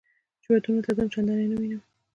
چې 0.41 0.47
ودونو 0.51 0.81
ته 0.85 0.91
ځم 0.97 1.07
چندان 1.13 1.37
یې 1.41 1.47
نه 1.51 1.55
وینم. 1.59 1.81